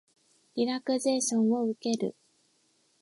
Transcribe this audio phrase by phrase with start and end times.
[0.55, 2.15] リラクゼーションを受ける